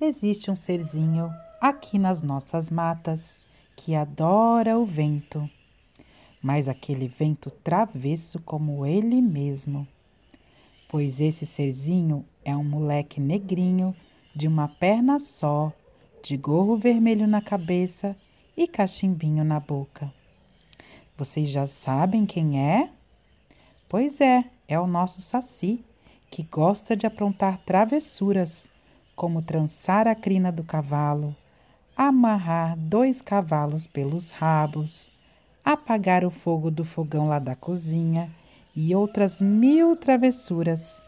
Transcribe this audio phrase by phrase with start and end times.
[0.00, 3.38] existe um serzinho aqui nas nossas matas
[3.76, 5.48] que adora o vento,
[6.40, 9.86] mas aquele vento travesso como ele mesmo.
[10.88, 13.94] Pois esse serzinho é um moleque negrinho
[14.34, 15.72] de uma perna só,
[16.22, 18.16] de gorro vermelho na cabeça
[18.56, 20.12] e cachimbinho na boca.
[21.16, 22.90] Vocês já sabem quem é?
[23.88, 25.84] Pois é, é o nosso Saci,
[26.30, 28.70] que gosta de aprontar travessuras
[29.18, 31.34] como trançar a crina do cavalo,
[31.96, 35.10] amarrar dois cavalos pelos rabos,
[35.64, 38.30] apagar o fogo do fogão lá da cozinha
[38.76, 41.02] e outras mil travessuras.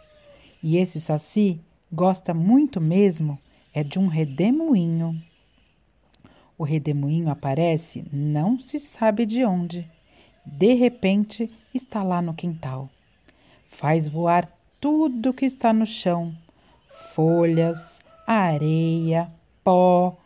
[0.60, 1.60] E esse saci
[1.92, 3.38] gosta muito mesmo
[3.72, 5.16] é de um redemoinho.
[6.58, 9.88] O redemoinho aparece não se sabe de onde.
[10.44, 12.90] De repente está lá no quintal.
[13.70, 16.34] Faz voar tudo que está no chão,
[17.14, 17.99] folhas,
[18.34, 19.28] areia,
[19.64, 20.16] pó,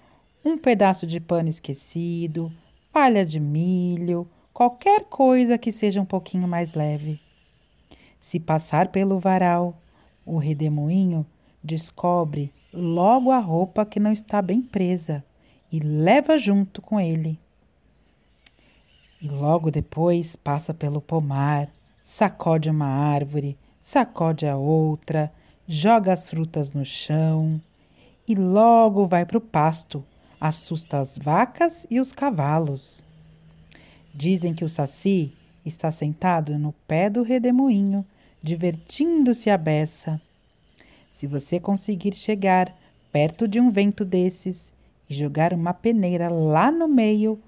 [0.45, 2.53] um pedaço de pano esquecido,
[2.93, 7.19] palha de milho, qualquer coisa que seja um pouquinho mais leve.
[8.21, 9.75] Se passar pelo varal,
[10.25, 11.25] o redemoinho
[11.63, 15.25] descobre logo a roupa que não está bem presa
[15.73, 17.39] e leva junto com ele.
[19.21, 21.71] E logo depois passa pelo pomar,
[22.03, 25.33] sacode uma árvore, sacode a outra,
[25.67, 27.61] joga as frutas no chão
[28.27, 30.05] e logo vai para o pasto,
[30.41, 33.05] assusta as vacas e os cavalos.
[34.15, 35.33] Dizem que o Saci
[35.65, 38.05] está sentado no pé do redemoinho,
[38.43, 40.21] divertindo-se à beça.
[41.11, 42.75] Se você conseguir chegar
[43.13, 44.73] perto de um vento desses
[45.09, 47.41] e jogar uma peneira lá no meio,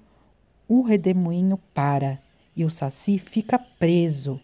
[0.67, 2.19] o redemoinho para
[2.55, 4.39] e o Saci fica preso.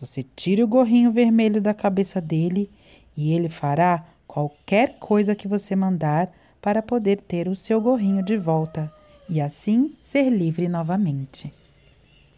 [0.00, 2.70] Você tira o gorrinho vermelho da cabeça dele
[3.16, 4.04] e ele fará
[4.34, 6.28] qualquer coisa que você mandar
[6.60, 8.92] para poder ter o seu gorrinho de volta
[9.28, 11.54] e assim ser livre novamente.